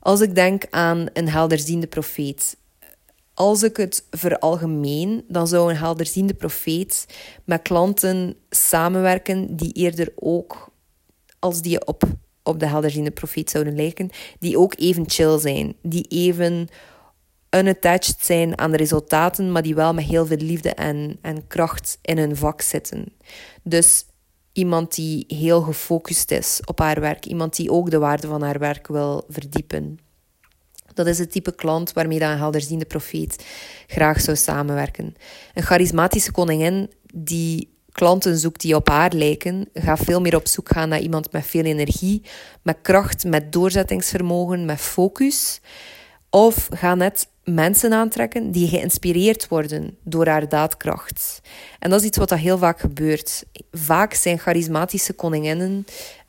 Als 0.00 0.20
ik 0.20 0.34
denk 0.34 0.64
aan 0.70 1.06
een 1.12 1.28
helderziende 1.28 1.86
profeet. 1.86 2.56
Als 3.34 3.62
ik 3.62 3.76
het 3.76 4.06
veralgemeen, 4.10 5.24
dan 5.28 5.46
zou 5.46 5.70
een 5.70 5.76
helderziende 5.76 6.34
profeet 6.34 7.06
met 7.44 7.62
klanten 7.62 8.36
samenwerken 8.50 9.56
die 9.56 9.72
eerder 9.72 10.12
ook, 10.14 10.70
als 11.38 11.62
die 11.62 11.86
op, 11.86 12.02
op 12.42 12.60
de 12.60 12.66
helderziende 12.66 13.10
profeet 13.10 13.50
zouden 13.50 13.76
lijken, 13.76 14.10
die 14.38 14.58
ook 14.58 14.74
even 14.78 15.10
chill 15.10 15.38
zijn, 15.38 15.74
die 15.82 16.06
even 16.08 16.68
unattached 17.58 18.16
zijn 18.20 18.58
aan 18.58 18.70
de 18.70 18.76
resultaten, 18.76 19.52
maar 19.52 19.62
die 19.62 19.74
wel 19.74 19.94
met 19.94 20.04
heel 20.04 20.26
veel 20.26 20.36
liefde 20.36 20.70
en, 20.70 21.18
en 21.22 21.46
kracht 21.46 21.98
in 22.02 22.18
hun 22.18 22.36
vak 22.36 22.60
zitten. 22.60 23.12
Dus 23.62 24.06
iemand 24.52 24.94
die 24.94 25.24
heel 25.28 25.60
gefocust 25.60 26.30
is 26.30 26.60
op 26.64 26.78
haar 26.78 27.00
werk, 27.00 27.26
iemand 27.26 27.56
die 27.56 27.70
ook 27.70 27.90
de 27.90 27.98
waarde 27.98 28.26
van 28.26 28.42
haar 28.42 28.58
werk 28.58 28.86
wil 28.86 29.24
verdiepen. 29.28 29.98
Dat 30.94 31.06
is 31.06 31.18
het 31.18 31.30
type 31.30 31.54
klant 31.54 31.92
waarmee 31.92 32.18
dan 32.18 32.30
een 32.30 32.38
helderziende 32.38 32.84
profeet 32.84 33.44
graag 33.86 34.20
zou 34.20 34.36
samenwerken. 34.36 35.14
Een 35.54 35.62
charismatische 35.62 36.32
koningin 36.32 36.90
die 37.14 37.74
klanten 37.92 38.38
zoekt 38.38 38.60
die 38.60 38.74
op 38.74 38.88
haar 38.88 39.12
lijken, 39.12 39.68
gaat 39.74 39.98
veel 39.98 40.20
meer 40.20 40.36
op 40.36 40.46
zoek 40.46 40.68
gaan 40.68 40.88
naar 40.88 41.00
iemand 41.00 41.32
met 41.32 41.46
veel 41.46 41.64
energie, 41.64 42.22
met 42.62 42.76
kracht, 42.82 43.24
met 43.24 43.52
doorzettingsvermogen, 43.52 44.64
met 44.64 44.78
focus. 44.78 45.60
Of 46.36 46.68
ga 46.70 46.94
net 46.94 47.28
mensen 47.44 47.92
aantrekken 47.92 48.50
die 48.50 48.68
geïnspireerd 48.68 49.48
worden 49.48 49.96
door 50.02 50.26
haar 50.26 50.48
daadkracht. 50.48 51.40
En 51.78 51.90
dat 51.90 52.00
is 52.00 52.06
iets 52.06 52.18
wat 52.18 52.28
dat 52.28 52.38
heel 52.38 52.58
vaak 52.58 52.80
gebeurt. 52.80 53.44
Vaak 53.72 54.14
zijn 54.14 54.38
charismatische 54.38 55.12
koninginnen 55.12 55.86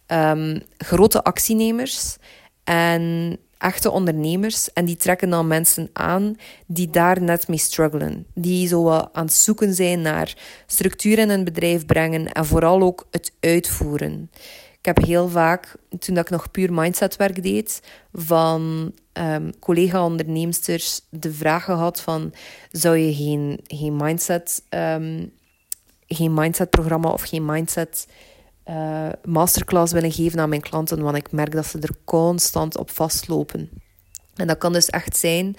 um, 0.08 0.62
grote 0.78 1.24
actienemers 1.24 2.18
en 2.64 3.38
echte 3.58 3.92
ondernemers. 3.92 4.74
En 4.74 4.86
die 4.86 4.98
trekken 4.98 5.30
dan 5.30 5.48
mensen 5.48 5.90
aan 5.94 6.36
die 6.66 6.90
daar 6.90 7.22
net 7.22 7.48
mee 7.48 7.60
struggelen. 7.60 8.26
Die 8.34 8.68
zo 8.68 8.90
aan 8.90 9.26
het 9.26 9.34
zoeken 9.34 9.74
zijn 9.74 10.02
naar 10.02 10.36
structuur 10.66 11.18
in 11.20 11.30
een 11.30 11.44
bedrijf 11.44 11.86
brengen 11.86 12.32
en 12.32 12.46
vooral 12.46 12.82
ook 12.82 13.08
het 13.12 13.32
uitvoeren. 13.40 14.30
Heb 14.88 15.06
heel 15.06 15.30
vaak, 15.30 15.76
toen 16.00 16.18
ik 16.18 16.30
nog 16.30 16.52
puur 16.52 16.74
mindsetwerk 16.74 17.44
deed, 17.44 17.82
van 18.14 18.92
um, 19.14 19.60
collega-onderneemsters 19.60 21.02
de 21.10 21.34
vraag 21.34 21.64
gehad 21.64 22.02
van... 22.02 22.34
Zou 22.72 22.98
je 22.98 23.14
geen, 23.14 23.60
geen 23.64 23.96
mindset... 23.96 24.64
Um, 24.70 25.32
geen 26.08 26.34
mindset-programma 26.34 27.10
of 27.10 27.22
geen 27.22 27.46
mindset... 27.46 28.08
Uh, 28.70 29.10
masterclass 29.24 29.94
willen 29.94 30.12
geven 30.12 30.40
aan 30.40 30.50
mijn 30.50 30.62
klanten, 30.62 31.02
want 31.02 31.18
ik 31.18 31.32
merk 31.32 31.52
dat 31.52 31.66
ze 31.66 31.80
er 31.80 31.96
constant 32.04 32.78
op 32.78 32.90
vastlopen. 32.90 33.70
En 34.36 34.48
dat 34.48 34.58
kan 34.58 34.74
dus 34.74 34.90
echt 34.90 35.18
zijn 35.18 35.56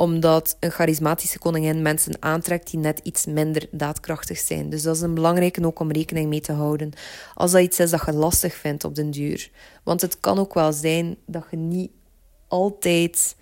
omdat 0.00 0.56
een 0.60 0.70
charismatische 0.70 1.38
koningin 1.38 1.82
mensen 1.82 2.22
aantrekt 2.22 2.70
die 2.70 2.80
net 2.80 3.00
iets 3.02 3.26
minder 3.26 3.66
daadkrachtig 3.70 4.38
zijn. 4.38 4.70
Dus 4.70 4.82
dat 4.82 4.96
is 4.96 5.02
een 5.02 5.14
belangrijke 5.14 5.66
ook 5.66 5.78
om 5.78 5.90
rekening 5.90 6.28
mee 6.28 6.40
te 6.40 6.52
houden. 6.52 6.92
Als 7.34 7.50
dat 7.50 7.62
iets 7.62 7.80
is 7.80 7.90
dat 7.90 8.02
je 8.06 8.12
lastig 8.12 8.54
vindt 8.54 8.84
op 8.84 8.94
den 8.94 9.10
duur. 9.10 9.50
Want 9.84 10.00
het 10.00 10.20
kan 10.20 10.38
ook 10.38 10.54
wel 10.54 10.72
zijn 10.72 11.16
dat 11.26 11.44
je 11.50 11.56
niet 11.56 11.90
altijd 12.48 13.36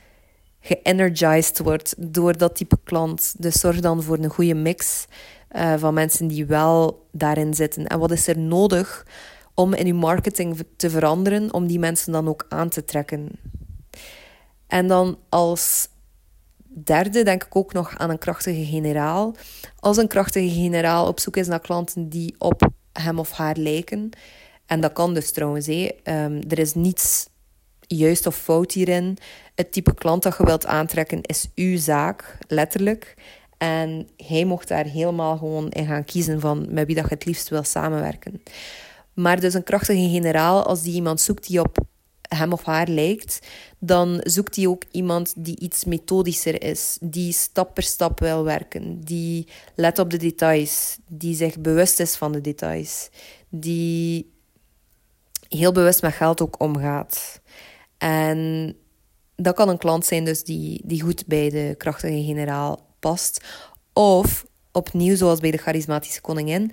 geënergized 0.61 1.59
wordt 1.59 1.95
door 1.99 2.37
dat 2.37 2.57
type 2.57 2.79
klant. 2.85 3.35
Dus 3.39 3.61
zorg 3.61 3.81
dan 3.81 4.03
voor 4.03 4.19
een 4.19 4.31
goede 4.31 4.55
mix 4.55 5.07
uh, 5.53 5.75
van 5.77 5.95
mensen 5.95 6.27
die 6.27 6.47
wel 6.47 7.07
daarin 7.13 7.55
zitten. 7.55 7.87
En 7.87 7.99
wat 7.99 8.11
is 8.11 8.27
er 8.27 8.39
nodig 8.39 9.07
om 9.55 9.75
in 9.75 9.87
je 9.87 9.95
marketing 9.95 10.65
te 10.77 10.91
veranderen, 10.91 11.53
om 11.53 11.67
die 11.67 11.79
mensen 11.79 12.13
dan 12.13 12.29
ook 12.29 12.47
aan 12.49 12.69
te 12.69 12.85
trekken? 12.85 13.29
En 14.67 14.89
dan 14.89 15.19
als 15.29 15.89
derde 16.69 17.23
denk 17.23 17.45
ik 17.45 17.57
ook 17.57 17.73
nog 17.73 17.99
aan 17.99 18.11
een 18.11 18.19
krachtige 18.19 18.65
generaal. 18.65 19.35
Als 19.79 19.97
een 19.97 20.09
krachtige 20.09 20.51
generaal 20.51 21.07
op 21.07 21.21
zoek 21.21 21.37
is 21.37 21.47
naar 21.47 21.61
klanten 21.61 22.09
die 22.09 22.35
op 22.39 22.69
hem 22.93 23.19
of 23.19 23.33
haar 23.33 23.57
lijken. 23.57 24.11
En 24.67 24.81
dat 24.81 24.93
kan 24.93 25.15
dus 25.15 25.33
trouwens. 25.33 25.69
Um, 25.69 26.41
er 26.49 26.59
is 26.59 26.75
niets 26.75 27.29
juist 27.81 28.27
of 28.27 28.37
fout 28.37 28.73
hierin. 28.73 29.17
Het 29.55 29.73
type 29.73 29.95
klant 29.95 30.23
dat 30.23 30.37
je 30.39 30.45
wilt 30.45 30.67
aantrekken 30.67 31.23
is 31.23 31.51
uw 31.55 31.79
zaak, 31.79 32.39
letterlijk. 32.49 33.15
En 33.59 34.09
hij 34.17 34.45
mocht 34.45 34.69
daar 34.69 34.85
helemaal 34.85 35.37
gewoon 35.37 35.69
in 35.69 35.87
gaan 35.87 36.05
kiezen 36.05 36.41
van 36.41 36.67
met 36.71 36.87
wie 36.87 36.95
dat 36.95 37.05
je 37.09 37.15
het 37.15 37.25
liefst 37.25 37.49
wil 37.49 37.63
samenwerken. 37.63 38.43
Maar 39.15 39.41
dus 39.41 39.55
een 39.55 39.63
krachtige 39.65 40.09
generaal, 40.09 40.67
als 40.67 40.83
die 40.83 40.95
iemand 40.95 41.21
zoekt 41.21 41.47
die 41.47 41.61
op 41.61 41.79
hem 42.29 42.53
of 42.53 42.65
haar 42.65 42.89
lijkt, 42.89 43.39
dan 43.79 44.21
zoekt 44.23 44.57
hij 44.57 44.67
ook 44.67 44.83
iemand 44.91 45.35
die 45.37 45.59
iets 45.59 45.85
methodischer 45.85 46.63
is, 46.63 46.99
die 47.01 47.33
stap 47.33 47.75
per 47.75 47.83
stap 47.83 48.21
wil 48.21 48.45
werken, 48.45 49.01
die 49.01 49.49
let 49.75 49.99
op 49.99 50.11
de 50.11 50.17
details, 50.17 50.99
die 51.09 51.35
zich 51.35 51.59
bewust 51.59 52.01
is 52.01 52.17
van 52.17 52.33
de 52.33 52.41
details, 52.41 53.09
die 53.49 54.33
heel 55.49 55.73
bewust 55.73 56.03
met 56.03 56.15
geld 56.15 56.41
ook 56.41 56.61
omgaat. 56.61 57.41
En 57.99 58.77
dat 59.37 59.55
kan 59.55 59.69
een 59.69 59.79
klant 59.79 60.05
zijn 60.05 60.25
dus 60.25 60.45
die, 60.45 60.83
die 60.85 61.03
goed 61.03 61.27
bij 61.27 61.51
de 61.51 61.75
krachtige 61.79 62.25
generaal 62.25 62.87
past. 62.99 63.45
Of 63.93 64.47
opnieuw, 64.73 65.17
zoals 65.17 65.41
bij 65.41 65.51
de 65.51 65.57
charismatische 65.57 66.21
koningin, 66.21 66.73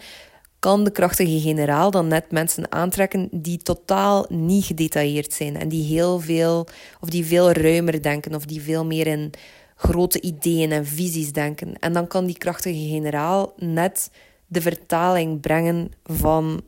kan 0.66 0.84
de 0.84 0.92
krachtige 0.92 1.40
generaal 1.40 1.92
dan 1.92 2.08
net 2.08 2.32
mensen 2.32 2.72
aantrekken 2.72 3.30
die 3.32 3.58
totaal 3.58 4.26
niet 4.30 4.66
gedetailleerd 4.66 5.34
zijn 5.34 5.56
en 5.58 5.70
die 5.70 5.84
heel 5.84 6.20
veel 6.20 6.68
of 7.00 7.10
die 7.10 7.26
veel 7.26 7.52
ruimer 7.52 8.02
denken 8.02 8.36
of 8.36 8.46
die 8.46 8.62
veel 8.62 8.86
meer 8.86 9.08
in 9.08 9.32
grote 9.76 10.22
ideeën 10.22 10.72
en 10.72 10.86
visies 10.86 11.32
denken. 11.32 11.80
En 11.80 11.94
dan 11.94 12.08
kan 12.08 12.26
die 12.26 12.38
krachtige 12.38 12.88
generaal 12.88 13.54
net 13.58 14.12
de 14.48 14.62
vertaling 14.62 15.42
brengen 15.42 15.92
van 16.04 16.62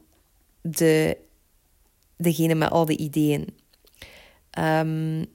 de, 0.62 1.18
degene 2.18 2.56
met 2.56 2.70
al 2.70 2.86
de 2.86 2.98
ideeën. 2.98 3.48
Um, 4.60 5.25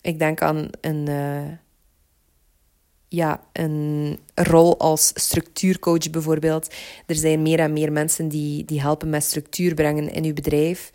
ik 0.00 0.18
denk 0.18 0.42
aan 0.42 0.68
een, 0.80 1.08
uh, 1.08 1.48
ja, 3.10 3.40
een 3.52 4.18
rol 4.34 4.78
als 4.78 5.10
structuurcoach 5.14 6.10
bijvoorbeeld. 6.10 6.74
Er 7.06 7.14
zijn 7.14 7.42
meer 7.42 7.58
en 7.58 7.72
meer 7.72 7.92
mensen 7.92 8.28
die, 8.28 8.64
die 8.64 8.80
helpen 8.80 9.10
met 9.10 9.24
structuur 9.24 9.74
brengen 9.74 10.12
in 10.12 10.24
uw 10.24 10.34
bedrijf. 10.34 10.90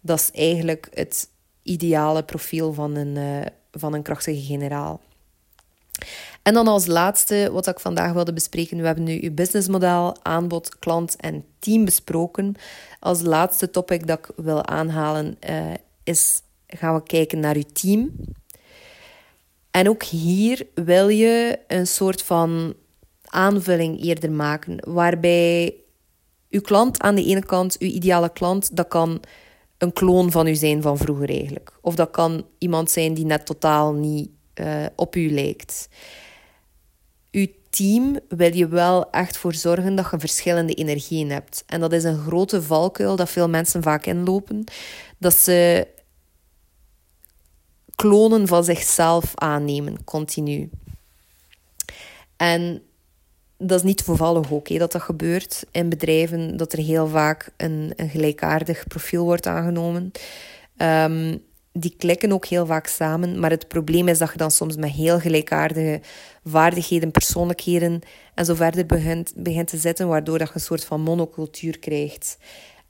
Dat 0.00 0.18
is 0.18 0.30
eigenlijk 0.30 0.88
het 0.94 1.28
ideale 1.62 2.22
profiel 2.22 2.72
van 2.72 2.94
een, 2.94 3.16
uh, 3.16 3.46
van 3.72 3.94
een 3.94 4.02
krachtige 4.02 4.40
generaal. 4.40 5.00
En 6.42 6.54
dan 6.54 6.68
als 6.68 6.86
laatste, 6.86 7.48
wat 7.52 7.66
ik 7.66 7.80
vandaag 7.80 8.12
wilde 8.12 8.32
bespreken. 8.32 8.78
We 8.78 8.86
hebben 8.86 9.04
nu 9.04 9.22
uw 9.22 9.34
businessmodel, 9.34 10.16
aanbod, 10.22 10.78
klant 10.78 11.16
en 11.16 11.44
team 11.58 11.84
besproken. 11.84 12.54
Als 13.00 13.20
laatste 13.20 13.70
topic 13.70 14.06
dat 14.06 14.18
ik 14.18 14.30
wil 14.36 14.66
aanhalen 14.66 15.36
uh, 15.50 15.74
is 16.02 16.42
gaan 16.66 16.94
we 16.94 17.02
kijken 17.02 17.40
naar 17.40 17.56
je 17.56 17.66
team. 17.66 18.10
En 19.70 19.88
ook 19.88 20.02
hier 20.02 20.66
wil 20.74 21.08
je 21.08 21.58
een 21.66 21.86
soort 21.86 22.22
van 22.22 22.74
aanvulling 23.24 24.02
eerder 24.02 24.32
maken, 24.32 24.92
waarbij 24.92 25.74
uw 26.50 26.60
klant 26.60 27.00
aan 27.00 27.14
de 27.14 27.24
ene 27.24 27.44
kant, 27.44 27.78
uw 27.78 27.88
ideale 27.88 28.32
klant, 28.32 28.76
dat 28.76 28.88
kan 28.88 29.20
een 29.78 29.92
kloon 29.92 30.30
van 30.30 30.46
u 30.46 30.54
zijn 30.54 30.82
van 30.82 30.98
vroeger 30.98 31.28
eigenlijk. 31.28 31.72
Of 31.80 31.94
dat 31.94 32.10
kan 32.10 32.46
iemand 32.58 32.90
zijn 32.90 33.14
die 33.14 33.24
net 33.24 33.46
totaal 33.46 33.92
niet 33.92 34.30
uh, 34.54 34.86
op 34.96 35.16
u 35.16 35.30
lijkt. 35.32 35.88
Uw 37.30 37.46
team 37.70 38.18
wil 38.28 38.54
je 38.54 38.68
wel 38.68 39.10
echt 39.10 39.36
voor 39.36 39.54
zorgen 39.54 39.94
dat 39.94 40.08
je 40.10 40.18
verschillende 40.18 40.74
energieën 40.74 41.30
hebt. 41.30 41.62
En 41.66 41.80
dat 41.80 41.92
is 41.92 42.04
een 42.04 42.18
grote 42.18 42.62
valkuil 42.62 43.16
dat 43.16 43.30
veel 43.30 43.48
mensen 43.48 43.82
vaak 43.82 44.06
inlopen. 44.06 44.64
Dat 45.18 45.34
ze 45.34 45.86
klonen 48.00 48.46
van 48.46 48.64
zichzelf 48.64 49.32
aannemen, 49.34 50.04
continu. 50.04 50.70
En 52.36 52.82
dat 53.58 53.78
is 53.78 53.82
niet 53.84 54.04
toevallig 54.04 54.52
ook 54.52 54.78
dat 54.78 54.92
dat 54.92 55.02
gebeurt 55.02 55.64
in 55.70 55.88
bedrijven, 55.88 56.56
dat 56.56 56.72
er 56.72 56.78
heel 56.78 57.08
vaak 57.08 57.52
een, 57.56 57.92
een 57.96 58.08
gelijkaardig 58.08 58.86
profiel 58.86 59.24
wordt 59.24 59.46
aangenomen. 59.46 60.10
Ehm, 60.76 61.36
die 61.72 61.94
klikken 61.98 62.32
ook 62.32 62.46
heel 62.46 62.66
vaak 62.66 62.86
samen, 62.86 63.40
maar 63.40 63.50
het 63.50 63.68
probleem 63.68 64.08
is 64.08 64.18
dat 64.18 64.30
je 64.32 64.38
dan 64.38 64.50
soms 64.50 64.76
met 64.76 64.90
heel 64.90 65.18
gelijkaardige 65.20 66.00
vaardigheden, 66.44 67.10
persoonlijkheden 67.10 68.00
en 68.34 68.44
zo 68.44 68.54
verder 68.54 68.86
begint, 68.86 69.32
begint 69.36 69.68
te 69.68 69.76
zitten, 69.76 70.08
waardoor 70.08 70.38
dat 70.38 70.48
je 70.48 70.54
een 70.54 70.60
soort 70.60 70.84
van 70.84 71.00
monocultuur 71.00 71.78
krijgt. 71.78 72.38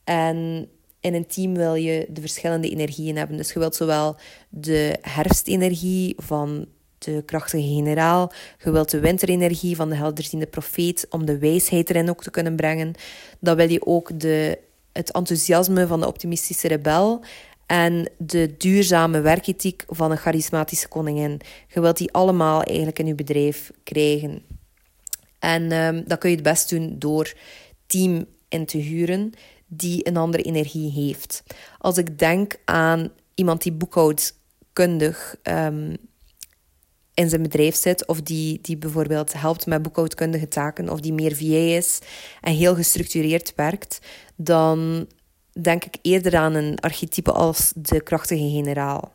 En 0.04 0.68
in 1.00 1.14
een 1.14 1.26
team 1.26 1.54
wil 1.54 1.74
je 1.74 2.06
de 2.08 2.20
verschillende 2.20 2.70
energieën 2.70 3.16
hebben. 3.16 3.36
Dus 3.36 3.52
je 3.52 3.58
wilt 3.58 3.74
zowel 3.74 4.16
de 4.48 4.98
herfstenergie 5.00 6.14
van 6.18 6.66
de 6.98 7.22
krachtige 7.26 7.74
generaal. 7.74 8.32
Je 8.64 8.70
wilt 8.70 8.90
de 8.90 9.00
winterenergie 9.00 9.76
van 9.76 9.88
de 9.88 9.94
helderziende 9.94 10.46
profeet 10.46 11.06
om 11.10 11.26
de 11.26 11.38
wijsheid 11.38 11.90
erin 11.90 12.10
ook 12.10 12.22
te 12.22 12.30
kunnen 12.30 12.56
brengen. 12.56 12.92
Dan 13.38 13.56
wil 13.56 13.70
je 13.70 13.86
ook 13.86 14.20
de, 14.20 14.58
het 14.92 15.12
enthousiasme 15.12 15.86
van 15.86 16.00
de 16.00 16.06
optimistische 16.06 16.68
rebel 16.68 17.24
en 17.66 18.08
de 18.18 18.54
duurzame 18.58 19.20
werkethiek 19.20 19.84
van 19.88 20.10
een 20.10 20.16
charismatische 20.16 20.88
koningin. 20.88 21.40
Je 21.68 21.80
wilt 21.80 21.96
die 21.96 22.12
allemaal 22.12 22.62
eigenlijk 22.62 22.98
in 22.98 23.06
je 23.06 23.14
bedrijf 23.14 23.70
krijgen. 23.84 24.42
En 25.38 25.72
um, 25.72 26.04
dat 26.06 26.18
kun 26.18 26.30
je 26.30 26.36
het 26.36 26.44
best 26.44 26.68
doen 26.68 26.94
door 26.98 27.34
team 27.86 28.24
in 28.48 28.66
te 28.66 28.78
huren 28.78 29.32
die 29.72 30.08
een 30.08 30.16
andere 30.16 30.42
energie 30.42 30.90
heeft. 30.90 31.42
Als 31.78 31.98
ik 31.98 32.18
denk 32.18 32.56
aan 32.64 33.10
iemand 33.34 33.62
die 33.62 33.72
boekhoudkundig 33.72 35.36
um, 35.42 35.96
in 37.14 37.28
zijn 37.28 37.42
bedrijf 37.42 37.74
zit, 37.74 38.06
of 38.06 38.20
die, 38.20 38.58
die 38.62 38.76
bijvoorbeeld 38.76 39.32
helpt 39.32 39.66
met 39.66 39.82
boekhoudkundige 39.82 40.48
taken, 40.48 40.88
of 40.88 41.00
die 41.00 41.12
meer 41.12 41.36
VA 41.36 41.76
is 41.76 41.98
en 42.40 42.54
heel 42.54 42.74
gestructureerd 42.74 43.52
werkt, 43.56 43.98
dan 44.36 45.06
denk 45.62 45.84
ik 45.84 45.96
eerder 46.02 46.36
aan 46.36 46.54
een 46.54 46.78
archetype 46.78 47.32
als 47.32 47.72
de 47.76 48.02
krachtige 48.02 48.50
generaal. 48.50 49.12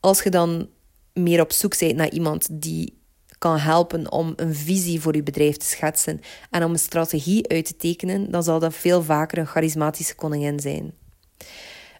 Als 0.00 0.22
je 0.22 0.30
dan 0.30 0.68
meer 1.12 1.40
op 1.40 1.52
zoek 1.52 1.78
bent 1.78 1.96
naar 1.96 2.10
iemand 2.10 2.48
die 2.50 2.99
kan 3.40 3.58
helpen 3.58 4.12
om 4.12 4.32
een 4.36 4.54
visie 4.54 5.00
voor 5.00 5.16
je 5.16 5.22
bedrijf 5.22 5.56
te 5.56 5.66
schetsen 5.66 6.20
en 6.50 6.64
om 6.64 6.70
een 6.70 6.78
strategie 6.78 7.48
uit 7.48 7.64
te 7.64 7.76
tekenen, 7.76 8.30
dan 8.30 8.42
zal 8.42 8.58
dat 8.58 8.74
veel 8.74 9.02
vaker 9.02 9.38
een 9.38 9.46
charismatische 9.46 10.14
koningin 10.14 10.60
zijn. 10.60 10.92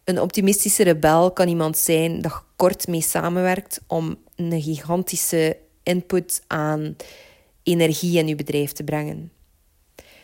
Een 0.04 0.20
optimistische 0.20 0.82
rebel 0.82 1.32
kan 1.32 1.48
iemand 1.48 1.76
zijn 1.76 2.20
dat 2.20 2.44
kort 2.56 2.88
mee 2.88 3.00
samenwerkt 3.00 3.80
om 3.86 4.16
een 4.36 4.62
gigantische 4.62 5.56
input 5.82 6.42
aan 6.46 6.96
energie 7.62 8.18
in 8.18 8.28
je 8.28 8.34
bedrijf 8.34 8.72
te 8.72 8.84
brengen. 8.84 9.32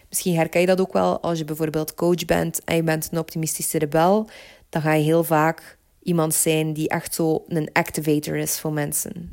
Misschien 0.08 0.34
herken 0.34 0.60
je 0.60 0.66
dat 0.66 0.80
ook 0.80 0.92
wel 0.92 1.20
als 1.20 1.38
je 1.38 1.44
bijvoorbeeld 1.44 1.94
coach 1.94 2.24
bent 2.24 2.64
en 2.64 2.76
je 2.76 2.82
bent 2.82 3.08
een 3.12 3.18
optimistische 3.18 3.78
rebel. 3.78 4.28
Dan 4.68 4.82
ga 4.82 4.92
je 4.92 5.04
heel 5.04 5.24
vaak 5.24 5.78
iemand 6.02 6.34
zijn 6.34 6.72
die 6.72 6.88
echt 6.88 7.14
zo 7.14 7.44
een 7.48 7.70
activator 7.72 8.36
is 8.36 8.58
voor 8.58 8.72
mensen. 8.72 9.30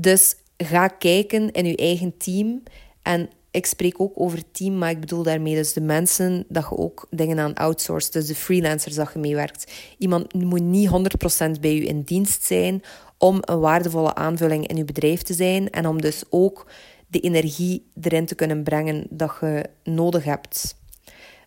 Dus 0.00 0.36
ga 0.56 0.88
kijken 0.88 1.50
in 1.50 1.66
je 1.66 1.76
eigen 1.76 2.16
team. 2.16 2.62
En 3.02 3.30
ik 3.50 3.66
spreek 3.66 4.00
ook 4.00 4.12
over 4.14 4.42
team, 4.52 4.78
maar 4.78 4.90
ik 4.90 5.00
bedoel 5.00 5.22
daarmee 5.22 5.54
dus 5.54 5.72
de 5.72 5.80
mensen 5.80 6.44
dat 6.48 6.66
je 6.70 6.76
ook 6.76 7.06
dingen 7.10 7.38
aan 7.38 7.54
outsourced, 7.54 8.12
dus 8.12 8.26
de 8.26 8.34
freelancers 8.34 8.94
dat 8.94 9.10
je 9.12 9.18
meewerkt. 9.18 9.72
Iemand 9.98 10.34
moet 10.34 10.62
niet 10.62 10.88
100% 10.88 11.60
bij 11.60 11.74
je 11.74 11.84
in 11.84 12.02
dienst 12.02 12.44
zijn 12.44 12.82
om 13.18 13.38
een 13.40 13.60
waardevolle 13.60 14.14
aanvulling 14.14 14.66
in 14.66 14.76
je 14.76 14.84
bedrijf 14.84 15.22
te 15.22 15.34
zijn 15.34 15.70
en 15.70 15.86
om 15.86 16.00
dus 16.00 16.22
ook 16.30 16.70
de 17.06 17.20
energie 17.20 17.90
erin 18.00 18.26
te 18.26 18.34
kunnen 18.34 18.62
brengen 18.62 19.06
dat 19.10 19.36
je 19.40 19.64
nodig 19.84 20.24
hebt. 20.24 20.78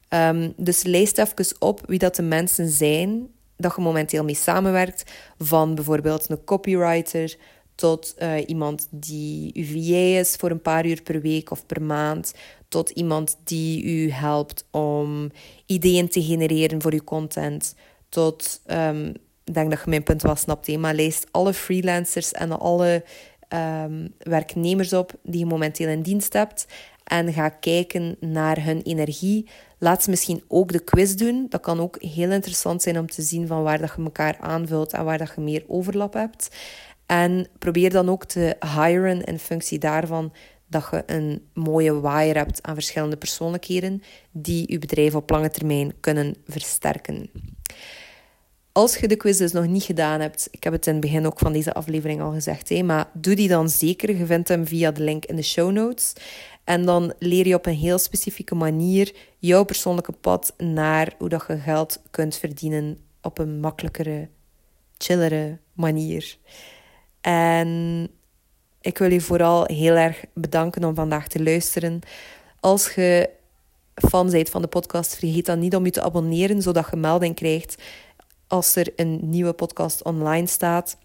Um, 0.10 0.54
dus 0.58 0.84
lijst 0.84 1.18
even 1.18 1.56
op 1.60 1.82
wie 1.86 2.00
dat 2.00 2.16
de 2.16 2.22
mensen 2.22 2.70
zijn 2.70 3.28
dat 3.58 3.76
je 3.76 3.82
momenteel 3.82 4.24
mee 4.24 4.36
samenwerkt. 4.36 5.12
Van 5.38 5.76
bijvoorbeeld 5.76 6.30
een 6.30 6.44
copywriter 6.44 7.38
tot 7.76 8.16
uh, 8.20 8.48
iemand 8.48 8.88
die 8.92 9.52
UVA 9.60 10.20
is 10.20 10.36
voor 10.36 10.52
een 10.52 10.62
paar 10.62 10.86
uur 10.86 11.02
per 11.02 11.22
week 11.22 11.52
of 11.52 11.66
per 11.66 11.82
maand. 11.82 12.34
Tot 12.68 12.90
iemand 12.90 13.38
die 13.44 13.84
u 13.84 14.12
helpt 14.12 14.66
om 14.72 15.32
ideeën 15.66 16.10
te 16.10 16.24
genereren 16.24 16.82
voor 16.82 16.94
uw 16.94 17.04
content. 17.04 17.76
Tot, 18.10 18.62
um, 18.68 19.08
ik 19.44 19.54
denk 19.54 19.70
dat 19.70 19.80
je 19.84 19.90
mijn 19.90 20.04
punt 20.04 20.22
wel 20.22 20.36
snapt, 20.36 20.78
maar 20.78 20.94
lijst 20.94 21.28
alle 21.32 21.54
freelancers 21.54 22.32
en 22.32 22.60
alle 22.60 23.04
um, 23.54 24.14
werknemers 24.18 24.94
op 24.94 25.14
die 25.24 25.40
je 25.40 25.46
momenteel 25.46 25.88
in 25.88 26.02
dienst 26.02 26.34
hebt. 26.34 26.68
En 27.04 27.34
ga 27.34 27.50
kijken 27.50 28.16
naar 28.20 28.64
hun 28.64 28.82
energie. 28.82 29.50
Laat 29.78 30.04
ze 30.04 30.10
misschien 30.10 30.44
ook 30.48 30.72
de 30.72 30.84
quiz 30.84 31.14
doen. 31.14 31.46
Dat 31.50 31.62
kan 31.62 31.80
ook 31.80 32.02
heel 32.02 32.32
interessant 32.32 32.82
zijn 32.82 33.00
om 33.00 33.08
te 33.08 33.22
zien 33.22 33.48
van 33.48 33.64
waar 33.64 33.80
dat 33.80 33.94
je 33.98 34.04
elkaar 34.04 34.38
aanvult 34.40 34.94
en 34.94 35.06
waar 35.06 35.18
dat 35.18 35.32
je 35.36 35.42
meer 35.42 35.64
overlap 35.68 36.14
hebt. 36.14 36.50
En 37.14 37.48
probeer 37.60 37.90
dan 37.90 38.10
ook 38.10 38.26
te 38.26 38.56
hiren 38.76 39.24
in 39.24 39.40
functie 39.40 39.80
daarvan 39.80 40.34
dat 40.68 40.88
je 40.92 41.04
een 41.06 41.48
mooie 41.54 42.00
waaier 42.00 42.36
hebt 42.36 42.64
aan 42.64 42.74
verschillende 42.74 43.18
persoonlijkheden 43.18 44.02
die 44.32 44.72
je 44.72 44.80
bedrijf 44.80 45.16
op 45.16 45.30
lange 45.30 45.50
termijn 45.50 45.94
kunnen 46.00 46.36
versterken. 46.48 47.30
Als 48.72 48.98
je 48.98 49.08
de 49.08 49.16
quiz 49.16 49.38
dus 49.38 49.52
nog 49.52 49.68
niet 49.68 49.84
gedaan 49.84 50.20
hebt, 50.20 50.48
ik 50.52 50.64
heb 50.64 50.74
het 50.74 50.88
in 50.88 50.92
het 50.94 51.02
begin 51.02 51.26
ook 51.26 51.40
van 51.40 51.54
deze 51.54 51.74
aflevering 51.74 52.22
al 52.22 52.32
gezegd, 52.32 52.84
maar 52.84 53.10
doe 53.14 53.36
die 53.36 53.48
dan 53.48 53.70
zeker. 53.70 54.18
Je 54.18 54.26
vindt 54.26 54.48
hem 54.48 54.68
via 54.68 54.92
de 54.92 55.04
link 55.04 55.26
in 55.26 55.36
de 55.36 55.42
show 55.42 55.72
notes. 55.72 56.14
En 56.64 56.86
dan 56.86 57.14
leer 57.20 57.48
je 57.48 57.56
op 57.56 57.66
een 57.66 57.76
heel 57.76 57.98
specifieke 57.98 58.56
manier 58.56 59.16
jouw 59.40 59.64
persoonlijke 59.64 60.12
pad 60.12 60.54
naar 60.58 61.14
hoe 61.18 61.30
dat 61.30 61.46
je 61.48 61.58
geld 61.58 62.02
kunt 62.12 62.36
verdienen 62.36 62.98
op 63.22 63.38
een 63.38 63.60
makkelijkere, 63.60 64.30
chillere 64.98 65.60
manier. 65.74 66.38
En 67.24 68.10
ik 68.82 68.98
wil 68.98 69.12
je 69.12 69.22
vooral 69.22 69.66
heel 69.66 69.96
erg 69.96 70.24
bedanken 70.34 70.84
om 70.84 70.96
vandaag 70.96 71.28
te 71.28 71.44
luisteren. 71.44 72.00
Als 72.60 72.94
je 72.94 73.30
fan 73.96 74.30
bent 74.30 74.50
van 74.50 74.62
de 74.62 74.68
podcast, 74.68 75.16
vergeet 75.16 75.46
dan 75.46 75.60
niet 75.60 75.76
om 75.76 75.86
je 75.86 75.92
te 75.92 76.02
abonneren, 76.02 76.62
zodat 76.62 76.88
je 76.92 76.98
melding 76.98 77.36
krijgt 77.36 77.76
als 78.48 78.76
er 78.76 78.88
een 78.96 79.20
nieuwe 79.22 79.54
podcast 79.54 80.04
online 80.04 80.48
staat. 80.48 80.98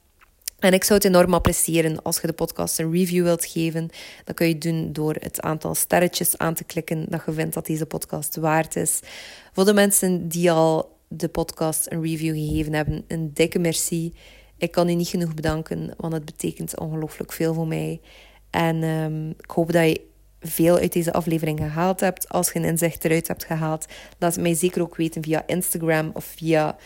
En 0.59 0.73
ik 0.73 0.85
zou 0.85 0.99
het 0.99 1.09
enorm 1.09 1.35
appreciëren 1.35 2.03
als 2.03 2.21
je 2.21 2.27
de 2.27 2.33
podcast 2.33 2.79
een 2.79 2.93
review 2.93 3.25
wilt 3.25 3.45
geven. 3.45 3.91
Dat 4.25 4.35
kun 4.35 4.49
je 4.49 4.59
doen 4.59 4.93
door 4.93 5.15
het 5.19 5.41
aantal 5.41 5.75
sterretjes 5.75 6.39
aan 6.39 6.55
te 6.55 6.65
klikken 6.65 7.07
dat 7.09 7.23
je 7.27 7.33
vindt 7.33 7.55
dat 7.55 7.67
deze 7.67 7.87
podcast 7.87 8.37
waard 8.37 8.77
is. 8.77 9.01
Voor 9.53 9.65
de 9.65 9.75
mensen 9.75 10.29
die 10.29 10.51
al 10.51 10.97
de 11.09 11.29
podcast 11.29 11.87
een 11.91 12.03
review 12.03 12.35
gegeven 12.35 12.73
hebben, 12.73 13.05
een 13.09 13.31
dikke 13.35 13.59
merci. 13.59 14.13
Ik 14.59 14.71
kan 14.71 14.89
u 14.89 14.95
niet 14.95 15.09
genoeg 15.09 15.35
bedanken, 15.35 15.95
want 15.97 16.13
het 16.13 16.25
betekent 16.25 16.79
ongelooflijk 16.79 17.33
veel 17.33 17.55
voor 17.55 17.67
mij. 17.67 18.01
En 18.51 18.83
um, 18.83 19.31
ik 19.31 19.51
hoop 19.51 19.73
dat 19.73 19.89
je 19.89 20.01
veel 20.41 20.77
uit 20.77 20.93
deze 20.93 21.13
aflevering 21.13 21.59
gehaald 21.59 22.01
hebt. 22.01 22.29
Als 22.29 22.53
je 22.53 22.59
een 22.59 22.65
inzicht 22.65 23.05
eruit 23.05 23.29
hebt 23.29 23.45
gehaald, 23.45 23.87
laat 24.19 24.35
het 24.35 24.43
mij 24.43 24.55
zeker 24.55 24.83
ook 24.83 24.97
weten 24.97 25.23
via 25.23 25.43
Instagram 25.47 26.11
of 26.15 26.25
via 26.25 26.77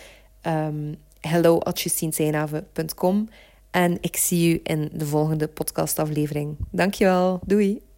um, 0.46 0.96
hello.justienseinave.com. 1.20 3.28
En 3.70 3.98
ik 4.00 4.16
zie 4.16 4.54
u 4.54 4.60
in 4.62 4.90
de 4.92 5.06
volgende 5.06 5.48
podcastaflevering. 5.48 6.56
Dankjewel. 6.70 7.40
Doei. 7.46 7.91